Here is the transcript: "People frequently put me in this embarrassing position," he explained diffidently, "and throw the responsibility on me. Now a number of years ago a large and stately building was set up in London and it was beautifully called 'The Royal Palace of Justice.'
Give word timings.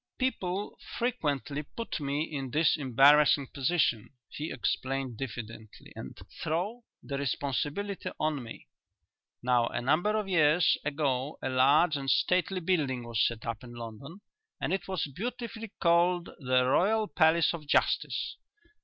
"People 0.17 0.79
frequently 0.97 1.61
put 1.61 1.99
me 1.99 2.23
in 2.23 2.49
this 2.49 2.75
embarrassing 2.75 3.45
position," 3.53 4.09
he 4.29 4.51
explained 4.51 5.15
diffidently, 5.15 5.93
"and 5.95 6.17
throw 6.41 6.85
the 7.03 7.19
responsibility 7.19 8.09
on 8.19 8.41
me. 8.41 8.65
Now 9.43 9.67
a 9.67 9.79
number 9.79 10.17
of 10.17 10.27
years 10.27 10.75
ago 10.83 11.37
a 11.43 11.49
large 11.49 11.97
and 11.97 12.09
stately 12.09 12.61
building 12.61 13.03
was 13.03 13.23
set 13.23 13.45
up 13.45 13.63
in 13.63 13.73
London 13.75 14.21
and 14.59 14.73
it 14.73 14.87
was 14.87 15.05
beautifully 15.05 15.71
called 15.79 16.29
'The 16.39 16.65
Royal 16.65 17.07
Palace 17.07 17.53
of 17.53 17.67
Justice.' 17.67 18.37